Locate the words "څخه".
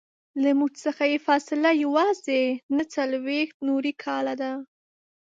0.85-1.03